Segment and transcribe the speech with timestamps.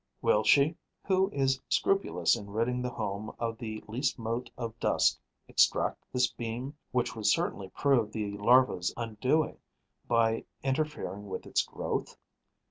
[0.19, 0.75] Will she,
[1.05, 6.25] who is scrupulous in ridding the home of the least mote of dust, extract this
[6.31, 9.57] beam, which would certainly prove the larva's undoing
[10.07, 12.17] by interfering with its growth?